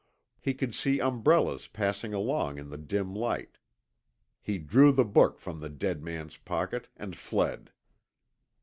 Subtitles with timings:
[0.39, 3.59] He could see umbrellas passing along in the dim light.
[4.41, 7.71] He drew the book from the dead man's pocket and fled.